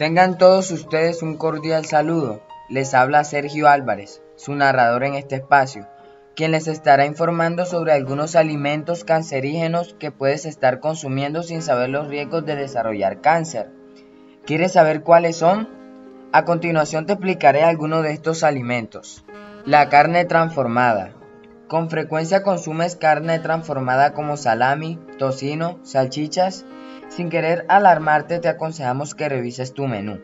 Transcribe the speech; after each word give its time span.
Tengan 0.00 0.38
todos 0.38 0.70
ustedes 0.70 1.22
un 1.22 1.36
cordial 1.36 1.84
saludo. 1.84 2.40
Les 2.70 2.94
habla 2.94 3.22
Sergio 3.22 3.68
Álvarez, 3.68 4.22
su 4.34 4.54
narrador 4.54 5.04
en 5.04 5.14
este 5.14 5.34
espacio, 5.34 5.86
quien 6.34 6.52
les 6.52 6.68
estará 6.68 7.04
informando 7.04 7.66
sobre 7.66 7.92
algunos 7.92 8.34
alimentos 8.34 9.04
cancerígenos 9.04 9.94
que 9.98 10.10
puedes 10.10 10.46
estar 10.46 10.80
consumiendo 10.80 11.42
sin 11.42 11.60
saber 11.60 11.90
los 11.90 12.08
riesgos 12.08 12.46
de 12.46 12.56
desarrollar 12.56 13.20
cáncer. 13.20 13.68
¿Quieres 14.46 14.72
saber 14.72 15.02
cuáles 15.02 15.36
son? 15.36 15.68
A 16.32 16.46
continuación 16.46 17.04
te 17.04 17.12
explicaré 17.12 17.62
algunos 17.62 18.02
de 18.02 18.12
estos 18.12 18.42
alimentos. 18.42 19.22
La 19.66 19.90
carne 19.90 20.24
transformada. 20.24 21.12
Con 21.68 21.90
frecuencia 21.90 22.42
consumes 22.42 22.96
carne 22.96 23.38
transformada 23.38 24.14
como 24.14 24.38
salami, 24.38 24.98
tocino, 25.18 25.78
salchichas, 25.82 26.64
sin 27.10 27.28
querer 27.28 27.66
alarmarte, 27.68 28.38
te 28.38 28.48
aconsejamos 28.48 29.14
que 29.14 29.28
revises 29.28 29.74
tu 29.74 29.86
menú. 29.86 30.20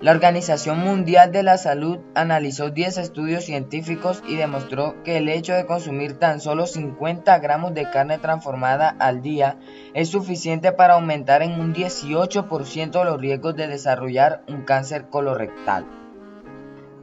La 0.00 0.12
Organización 0.12 0.78
Mundial 0.78 1.30
de 1.30 1.42
la 1.42 1.58
Salud 1.58 1.98
analizó 2.14 2.70
10 2.70 2.96
estudios 2.96 3.44
científicos 3.44 4.22
y 4.26 4.36
demostró 4.36 4.94
que 5.02 5.18
el 5.18 5.28
hecho 5.28 5.52
de 5.52 5.66
consumir 5.66 6.18
tan 6.18 6.40
solo 6.40 6.66
50 6.66 7.38
gramos 7.40 7.74
de 7.74 7.90
carne 7.90 8.16
transformada 8.16 8.96
al 8.98 9.20
día 9.20 9.58
es 9.92 10.08
suficiente 10.08 10.72
para 10.72 10.94
aumentar 10.94 11.42
en 11.42 11.60
un 11.60 11.74
18% 11.74 13.04
los 13.04 13.20
riesgos 13.20 13.56
de 13.56 13.66
desarrollar 13.66 14.42
un 14.48 14.62
cáncer 14.62 15.08
colorectal. 15.10 15.84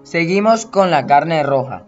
Seguimos 0.01 0.65
con 0.65 0.89
la 0.89 1.05
carne 1.05 1.43
roja. 1.43 1.85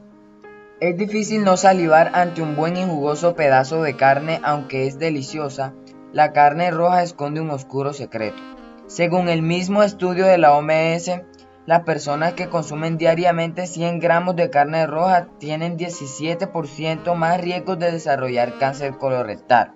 Es 0.80 0.96
difícil 0.96 1.44
no 1.44 1.58
salivar 1.58 2.12
ante 2.14 2.44
un 2.44 2.56
buen 2.56 2.78
y 2.78 2.86
jugoso 2.86 3.36
pedazo 3.36 3.82
de 3.82 3.96
carne 3.96 4.40
aunque 4.44 4.86
es 4.86 5.00
deliciosa, 5.00 5.74
la 6.12 6.34
carne 6.34 6.72
roja 6.72 7.04
esconde 7.04 7.42
un 7.42 7.52
oscuro 7.52 7.94
secreto. 7.94 8.42
Según 8.88 9.30
el 9.30 9.44
mismo 9.44 9.84
estudio 9.84 10.26
de 10.26 10.40
la 10.40 10.54
OMS, 10.54 11.22
las 11.68 11.82
personas 11.82 12.34
que 12.34 12.50
consumen 12.50 12.98
diariamente 12.98 13.68
100 13.68 14.00
gramos 14.00 14.36
de 14.36 14.50
carne 14.50 14.88
roja 14.88 15.28
tienen 15.38 15.78
17% 15.78 17.14
más 17.14 17.40
riesgos 17.40 17.78
de 17.78 17.92
desarrollar 17.92 18.58
cáncer 18.58 18.98
colorectal. 18.98 19.74